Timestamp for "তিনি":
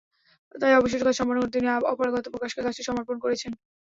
1.55-1.67